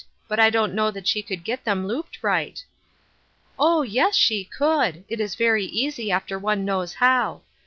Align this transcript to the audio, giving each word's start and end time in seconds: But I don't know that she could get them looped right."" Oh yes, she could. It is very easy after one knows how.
But 0.27 0.39
I 0.39 0.49
don't 0.49 0.73
know 0.73 0.89
that 0.89 1.05
she 1.05 1.21
could 1.21 1.43
get 1.43 1.63
them 1.63 1.85
looped 1.85 2.23
right."" 2.23 2.65
Oh 3.59 3.83
yes, 3.83 4.15
she 4.15 4.43
could. 4.45 5.03
It 5.09 5.19
is 5.19 5.35
very 5.35 5.65
easy 5.65 6.11
after 6.11 6.39
one 6.39 6.65
knows 6.65 6.95
how. 6.95 7.43